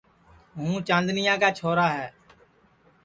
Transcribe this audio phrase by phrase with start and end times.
[0.57, 2.07] ہوں چاندنیا کا چھورا ہے